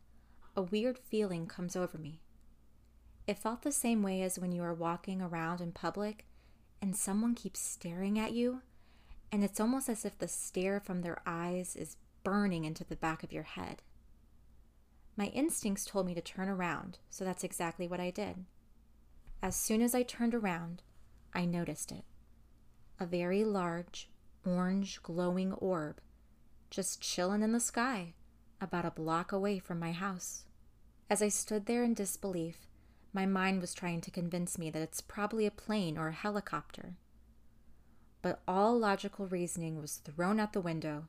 a 0.55 0.61
weird 0.61 0.97
feeling 0.97 1.47
comes 1.47 1.75
over 1.75 1.97
me. 1.97 2.21
It 3.27 3.39
felt 3.39 3.63
the 3.63 3.71
same 3.71 4.03
way 4.03 4.21
as 4.21 4.37
when 4.37 4.51
you 4.51 4.63
are 4.63 4.73
walking 4.73 5.21
around 5.21 5.61
in 5.61 5.71
public 5.71 6.25
and 6.81 6.95
someone 6.95 7.33
keeps 7.33 7.59
staring 7.59 8.19
at 8.19 8.33
you, 8.33 8.61
and 9.31 9.43
it's 9.43 9.59
almost 9.59 9.89
as 9.89 10.05
if 10.05 10.17
the 10.17 10.27
stare 10.27 10.79
from 10.79 11.01
their 11.01 11.21
eyes 11.25 11.75
is 11.75 11.97
burning 12.23 12.65
into 12.65 12.83
the 12.83 12.95
back 12.95 13.23
of 13.23 13.33
your 13.33 13.43
head. 13.43 13.81
My 15.17 15.27
instincts 15.27 15.85
told 15.85 16.05
me 16.05 16.13
to 16.13 16.21
turn 16.21 16.49
around, 16.49 16.99
so 17.09 17.23
that's 17.23 17.43
exactly 17.43 17.87
what 17.87 18.01
I 18.01 18.11
did. 18.11 18.45
As 19.41 19.55
soon 19.55 19.81
as 19.81 19.93
I 19.93 20.03
turned 20.03 20.33
around, 20.33 20.81
I 21.33 21.45
noticed 21.45 21.91
it 21.91 22.03
a 22.99 23.05
very 23.05 23.43
large, 23.43 24.09
orange, 24.45 25.01
glowing 25.03 25.51
orb 25.53 25.99
just 26.69 27.01
chillin' 27.01 27.43
in 27.43 27.51
the 27.51 27.59
sky 27.59 28.13
about 28.59 28.85
a 28.85 28.91
block 28.91 29.31
away 29.31 29.59
from 29.59 29.79
my 29.79 29.91
house. 29.91 30.45
As 31.09 31.21
I 31.21 31.29
stood 31.29 31.65
there 31.65 31.83
in 31.83 31.93
disbelief, 31.93 32.67
my 33.13 33.25
mind 33.25 33.61
was 33.61 33.73
trying 33.73 34.01
to 34.01 34.11
convince 34.11 34.57
me 34.57 34.69
that 34.69 34.81
it's 34.81 35.01
probably 35.01 35.45
a 35.45 35.51
plane 35.51 35.97
or 35.97 36.09
a 36.09 36.13
helicopter. 36.13 36.97
But 38.21 38.41
all 38.47 38.77
logical 38.77 39.27
reasoning 39.27 39.79
was 39.79 39.97
thrown 39.97 40.39
out 40.39 40.53
the 40.53 40.61
window 40.61 41.07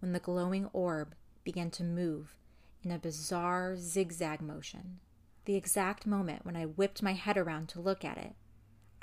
when 0.00 0.12
the 0.12 0.18
glowing 0.18 0.66
orb 0.72 1.14
began 1.44 1.70
to 1.72 1.84
move 1.84 2.36
in 2.82 2.90
a 2.90 2.98
bizarre 2.98 3.76
zigzag 3.76 4.40
motion. 4.40 5.00
The 5.44 5.56
exact 5.56 6.06
moment 6.06 6.44
when 6.44 6.56
I 6.56 6.64
whipped 6.64 7.02
my 7.02 7.12
head 7.12 7.36
around 7.36 7.68
to 7.70 7.80
look 7.80 8.04
at 8.04 8.18
it, 8.18 8.34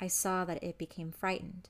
I 0.00 0.08
saw 0.08 0.44
that 0.44 0.62
it 0.62 0.78
became 0.78 1.12
frightened 1.12 1.68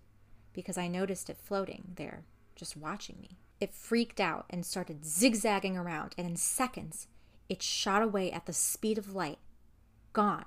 because 0.52 0.78
I 0.78 0.88
noticed 0.88 1.28
it 1.28 1.36
floating 1.36 1.92
there, 1.96 2.24
just 2.56 2.76
watching 2.76 3.16
me. 3.20 3.38
It 3.60 3.74
freaked 3.74 4.20
out 4.20 4.46
and 4.50 4.64
started 4.64 5.04
zigzagging 5.04 5.76
around, 5.76 6.14
and 6.18 6.26
in 6.26 6.36
seconds, 6.36 7.06
it 7.48 7.62
shot 7.62 8.02
away 8.02 8.32
at 8.32 8.46
the 8.46 8.52
speed 8.52 8.98
of 8.98 9.14
light, 9.14 9.38
gone, 10.12 10.46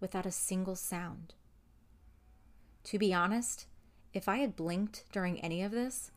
without 0.00 0.26
a 0.26 0.30
single 0.32 0.76
sound. 0.76 1.34
To 2.84 2.98
be 2.98 3.14
honest, 3.14 3.66
if 4.12 4.28
I 4.28 4.38
had 4.38 4.56
blinked 4.56 5.04
during 5.10 5.40
any 5.40 5.62
of 5.62 5.72
this, 5.72 6.10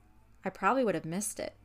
I 0.44 0.50
probably 0.50 0.84
would 0.84 0.96
have 0.96 1.06
missed 1.06 1.40
it. 1.40 1.56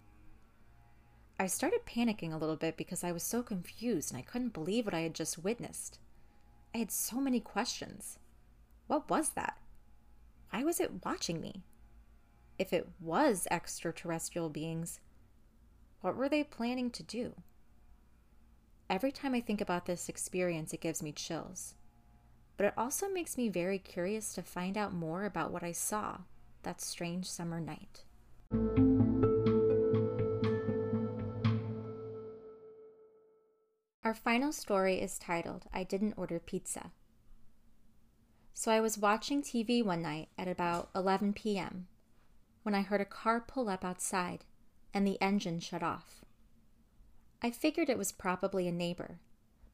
I 1.38 1.46
started 1.46 1.86
panicking 1.86 2.32
a 2.32 2.36
little 2.36 2.56
bit 2.56 2.76
because 2.76 3.02
I 3.02 3.12
was 3.12 3.22
so 3.22 3.42
confused 3.42 4.12
and 4.12 4.18
I 4.18 4.22
couldn't 4.22 4.52
believe 4.52 4.84
what 4.84 4.94
I 4.94 5.00
had 5.00 5.14
just 5.14 5.42
witnessed. 5.42 5.98
I 6.74 6.78
had 6.78 6.90
so 6.90 7.20
many 7.20 7.40
questions. 7.40 8.18
What 8.86 9.10
was 9.10 9.30
that? 9.30 9.58
Why 10.50 10.64
was 10.64 10.80
it 10.80 11.04
watching 11.04 11.40
me? 11.40 11.62
If 12.58 12.72
it 12.72 12.88
was 13.00 13.48
extraterrestrial 13.50 14.50
beings, 14.50 15.00
what 16.00 16.16
were 16.16 16.28
they 16.28 16.44
planning 16.44 16.90
to 16.90 17.02
do? 17.02 17.34
Every 18.90 19.10
time 19.10 19.34
I 19.34 19.40
think 19.40 19.60
about 19.60 19.86
this 19.86 20.08
experience, 20.08 20.72
it 20.72 20.80
gives 20.80 21.02
me 21.02 21.12
chills. 21.12 21.74
But 22.56 22.66
it 22.66 22.74
also 22.76 23.08
makes 23.08 23.38
me 23.38 23.48
very 23.48 23.78
curious 23.78 24.34
to 24.34 24.42
find 24.42 24.76
out 24.76 24.92
more 24.92 25.24
about 25.24 25.50
what 25.50 25.62
I 25.62 25.72
saw 25.72 26.18
that 26.62 26.80
strange 26.80 27.28
summer 27.28 27.60
night. 27.60 28.04
Our 34.12 34.16
final 34.16 34.52
story 34.52 35.00
is 35.00 35.18
titled 35.18 35.64
I 35.72 35.84
Didn't 35.84 36.18
Order 36.18 36.38
Pizza. 36.38 36.90
So 38.52 38.70
I 38.70 38.78
was 38.78 38.98
watching 38.98 39.40
TV 39.40 39.82
one 39.82 40.02
night 40.02 40.28
at 40.36 40.46
about 40.46 40.90
11 40.94 41.32
p.m. 41.32 41.86
when 42.62 42.74
I 42.74 42.82
heard 42.82 43.00
a 43.00 43.06
car 43.06 43.40
pull 43.40 43.70
up 43.70 43.86
outside 43.86 44.44
and 44.92 45.06
the 45.06 45.18
engine 45.22 45.60
shut 45.60 45.82
off. 45.82 46.26
I 47.40 47.50
figured 47.50 47.88
it 47.88 47.96
was 47.96 48.12
probably 48.12 48.68
a 48.68 48.70
neighbor, 48.70 49.18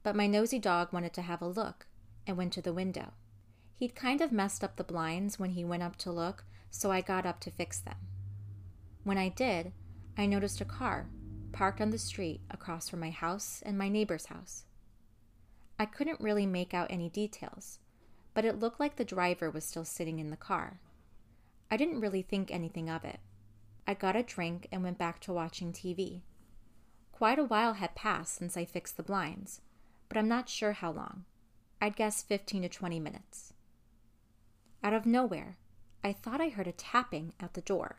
but 0.04 0.14
my 0.14 0.28
nosy 0.28 0.60
dog 0.60 0.92
wanted 0.92 1.14
to 1.14 1.22
have 1.22 1.42
a 1.42 1.48
look 1.48 1.88
and 2.24 2.36
went 2.36 2.52
to 2.52 2.62
the 2.62 2.72
window. 2.72 3.14
He'd 3.74 3.96
kind 3.96 4.20
of 4.20 4.30
messed 4.30 4.62
up 4.62 4.76
the 4.76 4.84
blinds 4.84 5.40
when 5.40 5.50
he 5.50 5.64
went 5.64 5.82
up 5.82 5.96
to 5.96 6.12
look, 6.12 6.44
so 6.70 6.92
I 6.92 7.00
got 7.00 7.26
up 7.26 7.40
to 7.40 7.50
fix 7.50 7.80
them. 7.80 7.96
When 9.02 9.18
I 9.18 9.30
did, 9.30 9.72
I 10.16 10.26
noticed 10.26 10.60
a 10.60 10.64
car 10.64 11.08
parked 11.58 11.80
on 11.80 11.90
the 11.90 11.98
street 11.98 12.40
across 12.52 12.88
from 12.88 13.00
my 13.00 13.10
house 13.10 13.64
and 13.66 13.76
my 13.76 13.88
neighbor's 13.88 14.26
house. 14.26 14.62
I 15.76 15.86
couldn't 15.86 16.20
really 16.20 16.46
make 16.46 16.72
out 16.72 16.86
any 16.88 17.08
details, 17.08 17.80
but 18.32 18.44
it 18.44 18.60
looked 18.60 18.78
like 18.78 18.94
the 18.94 19.04
driver 19.04 19.50
was 19.50 19.64
still 19.64 19.84
sitting 19.84 20.20
in 20.20 20.30
the 20.30 20.36
car. 20.36 20.78
I 21.68 21.76
didn't 21.76 22.00
really 22.00 22.22
think 22.22 22.52
anything 22.52 22.88
of 22.88 23.04
it. 23.04 23.18
I 23.88 23.94
got 23.94 24.14
a 24.14 24.22
drink 24.22 24.68
and 24.70 24.84
went 24.84 24.98
back 24.98 25.18
to 25.22 25.32
watching 25.32 25.72
TV. 25.72 26.20
Quite 27.10 27.40
a 27.40 27.44
while 27.44 27.72
had 27.72 27.96
passed 27.96 28.36
since 28.36 28.56
I 28.56 28.64
fixed 28.64 28.96
the 28.96 29.02
blinds, 29.02 29.60
but 30.08 30.16
I'm 30.16 30.28
not 30.28 30.48
sure 30.48 30.74
how 30.74 30.92
long. 30.92 31.24
I'd 31.82 31.96
guess 31.96 32.22
15 32.22 32.62
to 32.62 32.68
20 32.68 33.00
minutes. 33.00 33.52
Out 34.84 34.92
of 34.92 35.06
nowhere, 35.06 35.56
I 36.04 36.12
thought 36.12 36.40
I 36.40 36.50
heard 36.50 36.68
a 36.68 36.72
tapping 36.72 37.32
at 37.40 37.54
the 37.54 37.62
door. 37.62 37.96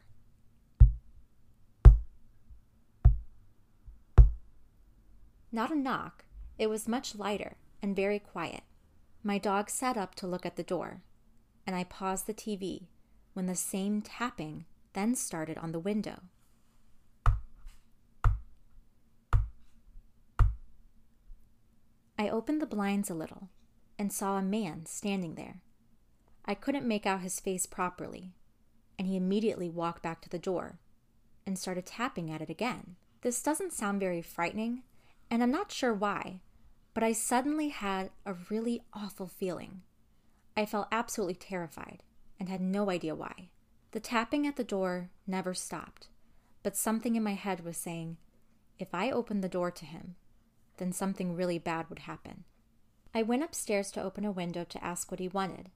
Not 5.51 5.71
a 5.71 5.75
knock, 5.75 6.25
it 6.57 6.69
was 6.69 6.87
much 6.87 7.15
lighter 7.15 7.55
and 7.81 7.95
very 7.95 8.19
quiet. 8.19 8.63
My 9.23 9.37
dog 9.37 9.69
sat 9.69 9.97
up 9.97 10.15
to 10.15 10.27
look 10.27 10.45
at 10.45 10.55
the 10.55 10.63
door, 10.63 11.01
and 11.65 11.75
I 11.75 11.83
paused 11.83 12.27
the 12.27 12.33
TV 12.33 12.87
when 13.33 13.47
the 13.47 13.55
same 13.55 14.01
tapping 14.01 14.65
then 14.93 15.15
started 15.15 15.57
on 15.57 15.71
the 15.71 15.79
window. 15.79 16.21
I 22.17 22.27
opened 22.29 22.61
the 22.61 22.65
blinds 22.65 23.09
a 23.09 23.13
little 23.13 23.49
and 23.97 24.11
saw 24.11 24.37
a 24.37 24.41
man 24.41 24.85
standing 24.85 25.35
there. 25.35 25.61
I 26.45 26.53
couldn't 26.53 26.87
make 26.87 27.05
out 27.05 27.21
his 27.21 27.39
face 27.39 27.65
properly, 27.65 28.33
and 28.97 29.07
he 29.07 29.15
immediately 29.15 29.69
walked 29.69 30.03
back 30.03 30.21
to 30.21 30.29
the 30.29 30.37
door 30.37 30.79
and 31.45 31.57
started 31.57 31.85
tapping 31.85 32.29
at 32.29 32.41
it 32.41 32.49
again. 32.49 32.97
This 33.21 33.41
doesn't 33.41 33.73
sound 33.73 33.99
very 33.99 34.21
frightening, 34.21 34.83
and 35.29 35.43
I'm 35.43 35.51
not 35.51 35.71
sure 35.71 35.93
why, 35.93 36.41
but 36.93 37.03
I 37.03 37.13
suddenly 37.13 37.69
had 37.69 38.11
a 38.25 38.35
really 38.49 38.81
awful 38.93 39.27
feeling. 39.27 39.83
I 40.57 40.65
felt 40.65 40.87
absolutely 40.91 41.35
terrified 41.35 42.03
and 42.39 42.49
had 42.49 42.61
no 42.61 42.89
idea 42.89 43.15
why. 43.15 43.49
The 43.91 43.99
tapping 43.99 44.45
at 44.45 44.55
the 44.55 44.63
door 44.63 45.09
never 45.25 45.53
stopped, 45.53 46.07
but 46.63 46.75
something 46.75 47.15
in 47.15 47.23
my 47.23 47.33
head 47.33 47.63
was 47.63 47.77
saying, 47.77 48.17
if 48.77 48.93
I 48.93 49.11
opened 49.11 49.43
the 49.43 49.49
door 49.49 49.71
to 49.71 49.85
him, 49.85 50.15
then 50.77 50.91
something 50.91 51.35
really 51.35 51.57
bad 51.57 51.89
would 51.89 51.99
happen. 51.99 52.45
I 53.13 53.23
went 53.23 53.43
upstairs 53.43 53.91
to 53.91 54.03
open 54.03 54.25
a 54.25 54.31
window 54.31 54.63
to 54.63 54.83
ask 54.83 55.11
what 55.11 55.19
he 55.19 55.27
wanted. 55.27 55.69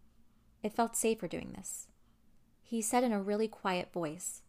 It 0.61 0.73
felt 0.73 0.95
safer 0.95 1.27
doing 1.27 1.53
this. 1.55 1.87
He 2.61 2.81
said 2.81 3.03
in 3.03 3.11
a 3.11 3.21
really 3.21 3.47
quiet 3.47 3.91
voice 3.91 4.41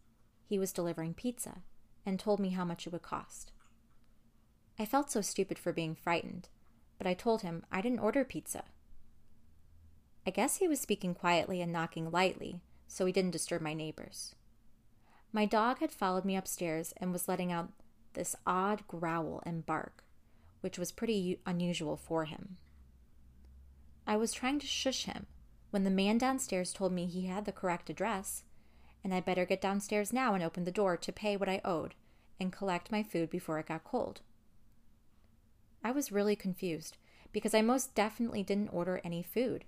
he 0.46 0.58
was 0.58 0.72
delivering 0.72 1.14
pizza 1.14 1.62
and 2.06 2.20
told 2.20 2.38
me 2.38 2.50
how 2.50 2.64
much 2.64 2.86
it 2.86 2.92
would 2.92 3.02
cost. 3.02 3.52
I 4.78 4.84
felt 4.84 5.10
so 5.10 5.20
stupid 5.20 5.58
for 5.58 5.72
being 5.72 5.94
frightened, 5.94 6.48
but 6.98 7.06
I 7.06 7.14
told 7.14 7.42
him 7.42 7.64
I 7.70 7.80
didn't 7.80 8.00
order 8.00 8.24
pizza. 8.24 8.64
I 10.26 10.30
guess 10.30 10.56
he 10.56 10.66
was 10.66 10.80
speaking 10.80 11.14
quietly 11.14 11.60
and 11.60 11.72
knocking 11.72 12.10
lightly, 12.10 12.60
so 12.88 13.06
he 13.06 13.12
didn't 13.12 13.32
disturb 13.32 13.62
my 13.62 13.74
neighbors. 13.74 14.34
My 15.32 15.44
dog 15.46 15.78
had 15.78 15.92
followed 15.92 16.24
me 16.24 16.36
upstairs 16.36 16.94
and 16.96 17.12
was 17.12 17.28
letting 17.28 17.52
out 17.52 17.70
this 18.14 18.34
odd 18.46 18.86
growl 18.88 19.42
and 19.44 19.66
bark, 19.66 20.04
which 20.60 20.78
was 20.78 20.92
pretty 20.92 21.40
unusual 21.44 21.96
for 21.96 22.24
him. 22.24 22.56
I 24.06 24.16
was 24.16 24.32
trying 24.32 24.58
to 24.60 24.66
shush 24.66 25.04
him 25.04 25.26
when 25.70 25.84
the 25.84 25.90
man 25.90 26.18
downstairs 26.18 26.72
told 26.72 26.92
me 26.92 27.06
he 27.06 27.26
had 27.26 27.44
the 27.44 27.52
correct 27.52 27.90
address, 27.90 28.44
and 29.02 29.12
I'd 29.12 29.24
better 29.24 29.44
get 29.44 29.60
downstairs 29.60 30.12
now 30.12 30.34
and 30.34 30.42
open 30.42 30.64
the 30.64 30.70
door 30.70 30.96
to 30.96 31.12
pay 31.12 31.36
what 31.36 31.48
I 31.48 31.60
owed 31.64 31.94
and 32.40 32.52
collect 32.52 32.92
my 32.92 33.02
food 33.02 33.28
before 33.28 33.58
it 33.58 33.66
got 33.66 33.84
cold. 33.84 34.20
I 35.84 35.90
was 35.90 36.10
really 36.10 36.34
confused 36.34 36.96
because 37.30 37.54
I 37.54 37.60
most 37.60 37.94
definitely 37.94 38.42
didn't 38.42 38.72
order 38.72 39.00
any 39.04 39.22
food 39.22 39.64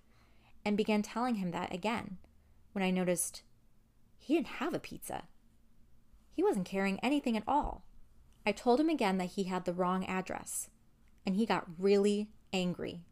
and 0.65 0.77
began 0.77 1.03
telling 1.03 1.37
him 1.37 1.51
that 1.53 1.73
again 1.73 2.17
when 2.73 2.83
I 2.83 2.91
noticed 2.91 3.43
he 4.19 4.35
didn't 4.35 4.47
have 4.47 4.75
a 4.75 4.81
pizza. 4.81 5.25
He 6.33 6.43
wasn't 6.43 6.67
carrying 6.67 6.99
anything 7.01 7.37
at 7.37 7.45
all. 7.47 7.85
I 8.45 8.53
told 8.53 8.81
him 8.81 8.89
again 8.89 9.19
that 9.19 9.31
he 9.31 9.45
had 9.45 9.65
the 9.65 9.73
wrong 9.73 10.05
address, 10.07 10.69
and 11.25 11.37
he 11.37 11.47
got 11.47 11.69
really 11.79 12.29
angry. 12.53 13.03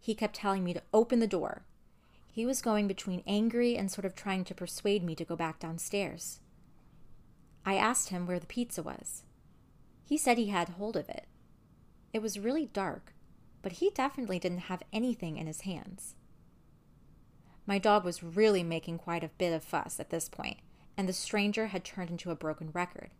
He 0.00 0.14
kept 0.14 0.36
telling 0.36 0.64
me 0.64 0.72
to 0.72 0.82
open 0.92 1.20
the 1.20 1.26
door. 1.26 1.62
He 2.30 2.46
was 2.46 2.62
going 2.62 2.88
between 2.88 3.22
angry 3.26 3.76
and 3.76 3.90
sort 3.90 4.04
of 4.04 4.14
trying 4.14 4.44
to 4.44 4.54
persuade 4.54 5.02
me 5.02 5.14
to 5.16 5.24
go 5.24 5.36
back 5.36 5.58
downstairs. 5.58 6.40
I 7.64 7.74
asked 7.74 8.08
him 8.08 8.26
where 8.26 8.38
the 8.38 8.46
pizza 8.46 8.82
was. 8.82 9.24
He 10.04 10.16
said 10.16 10.38
he 10.38 10.48
had 10.48 10.70
hold 10.70 10.96
of 10.96 11.08
it, 11.08 11.26
It 12.12 12.20
was 12.20 12.38
really 12.38 12.66
dark, 12.66 13.14
but 13.62 13.72
he 13.72 13.90
definitely 13.90 14.38
didn't 14.38 14.68
have 14.68 14.82
anything 14.92 15.38
in 15.38 15.46
his 15.46 15.62
hands. 15.62 16.14
My 17.66 17.78
dog 17.78 18.04
was 18.04 18.22
really 18.22 18.62
making 18.62 18.98
quite 18.98 19.24
a 19.24 19.30
bit 19.38 19.52
of 19.52 19.64
fuss 19.64 19.98
at 19.98 20.10
this 20.10 20.28
point, 20.28 20.58
and 20.96 21.08
the 21.08 21.12
stranger 21.12 21.68
had 21.68 21.84
turned 21.84 22.10
into 22.10 22.30
a 22.30 22.36
broken 22.36 22.70
record. 22.72 23.10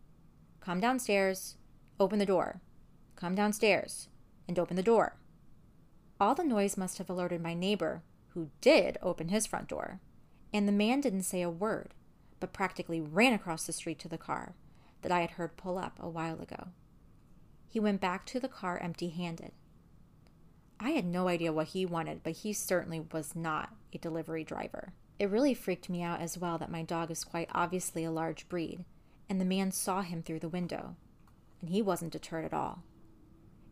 Come 0.60 0.80
downstairs, 0.80 1.56
open 1.98 2.18
the 2.18 2.26
door. 2.26 2.60
Come 3.16 3.34
downstairs, 3.34 4.08
and 4.46 4.58
open 4.58 4.76
the 4.76 4.82
door. 4.82 5.16
All 6.20 6.34
the 6.34 6.44
noise 6.44 6.76
must 6.76 6.98
have 6.98 7.08
alerted 7.08 7.40
my 7.40 7.54
neighbor, 7.54 8.02
who 8.30 8.50
did 8.60 8.98
open 9.02 9.28
his 9.28 9.46
front 9.46 9.68
door, 9.68 10.00
and 10.52 10.68
the 10.68 10.72
man 10.72 11.00
didn't 11.00 11.22
say 11.22 11.40
a 11.40 11.50
word, 11.50 11.94
but 12.40 12.52
practically 12.52 13.00
ran 13.00 13.32
across 13.32 13.64
the 13.64 13.72
street 13.72 13.98
to 14.00 14.08
the 14.08 14.18
car 14.18 14.54
that 15.02 15.12
I 15.12 15.20
had 15.20 15.32
heard 15.32 15.56
pull 15.56 15.78
up 15.78 15.98
a 16.00 16.08
while 16.08 16.40
ago. 16.40 16.68
He 17.72 17.80
went 17.80 18.02
back 18.02 18.26
to 18.26 18.38
the 18.38 18.48
car 18.48 18.78
empty 18.82 19.08
handed. 19.08 19.52
I 20.78 20.90
had 20.90 21.06
no 21.06 21.26
idea 21.26 21.54
what 21.54 21.68
he 21.68 21.86
wanted, 21.86 22.22
but 22.22 22.34
he 22.34 22.52
certainly 22.52 23.00
was 23.00 23.34
not 23.34 23.74
a 23.94 23.98
delivery 23.98 24.44
driver. 24.44 24.92
It 25.18 25.30
really 25.30 25.54
freaked 25.54 25.88
me 25.88 26.02
out 26.02 26.20
as 26.20 26.36
well 26.36 26.58
that 26.58 26.70
my 26.70 26.82
dog 26.82 27.10
is 27.10 27.24
quite 27.24 27.48
obviously 27.54 28.04
a 28.04 28.10
large 28.10 28.46
breed, 28.50 28.84
and 29.26 29.40
the 29.40 29.46
man 29.46 29.72
saw 29.72 30.02
him 30.02 30.22
through 30.22 30.40
the 30.40 30.50
window, 30.50 30.96
and 31.62 31.70
he 31.70 31.80
wasn't 31.80 32.12
deterred 32.12 32.44
at 32.44 32.52
all. 32.52 32.82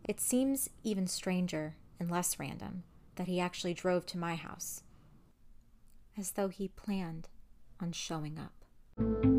It 0.03 0.19
seems 0.19 0.71
even 0.83 1.07
stranger 1.07 1.77
and 1.99 2.11
less 2.11 2.39
random 2.39 2.85
that 3.17 3.27
he 3.27 3.39
actually 3.39 3.75
drove 3.75 4.07
to 4.07 4.19
my 4.19 4.35
house, 4.35 4.83
as 6.17 6.31
though 6.31 6.49
he 6.49 6.69
planned 6.69 7.29
on 7.79 7.93
showing 7.93 8.39
up. 8.39 9.30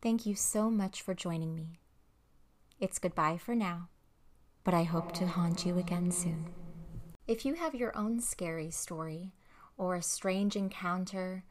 Thank 0.00 0.26
you 0.26 0.36
so 0.36 0.70
much 0.70 1.02
for 1.02 1.12
joining 1.12 1.56
me. 1.56 1.80
It's 2.78 3.00
goodbye 3.00 3.36
for 3.36 3.56
now, 3.56 3.88
but 4.62 4.72
I 4.72 4.84
hope 4.84 5.12
to 5.14 5.26
haunt 5.26 5.66
you 5.66 5.76
again 5.76 6.12
soon. 6.12 6.46
If 7.26 7.44
you 7.44 7.54
have 7.54 7.74
your 7.74 7.96
own 7.96 8.20
scary 8.20 8.70
story, 8.70 9.32
or 9.76 9.96
a 9.96 10.02
strange 10.02 10.54
encounter, 10.54 11.44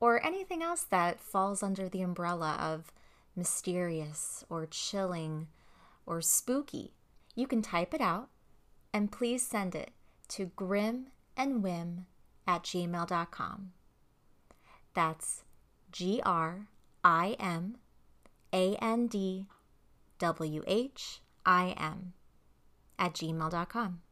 or 0.00 0.24
anything 0.24 0.62
else 0.62 0.84
that 0.84 1.20
falls 1.20 1.62
under 1.62 1.88
the 1.88 2.00
umbrella 2.00 2.56
of 2.58 2.92
mysterious 3.36 4.42
or 4.48 4.66
chilling 4.66 5.48
or 6.06 6.22
spooky, 6.22 6.94
you 7.34 7.46
can 7.46 7.60
type 7.60 7.92
it 7.92 8.00
out 8.00 8.30
and 8.92 9.12
please 9.12 9.46
send 9.46 9.74
it 9.74 9.90
to 10.28 10.46
grimandwhim 10.56 12.04
at 12.46 12.62
gmail.com. 12.62 13.72
That's 14.94 15.44
G 15.90 16.22
R 16.24 16.68
I 17.04 17.36
M 17.38 17.76
A 18.52 18.76
N 18.76 19.06
D 19.06 19.46
W 20.18 20.62
H 20.66 21.22
I 21.44 21.74
M 21.78 22.12
at 22.98 23.14
gmail.com. 23.14 24.02